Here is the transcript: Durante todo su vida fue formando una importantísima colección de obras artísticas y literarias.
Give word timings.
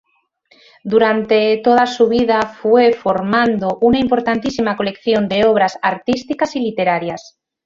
Durante 0.83 1.61
todo 1.63 1.85
su 1.85 2.09
vida 2.09 2.41
fue 2.59 2.91
formando 2.91 3.77
una 3.81 3.99
importantísima 3.99 4.75
colección 4.75 5.27
de 5.29 5.45
obras 5.45 5.77
artísticas 5.79 6.55
y 6.55 6.59
literarias. 6.59 7.39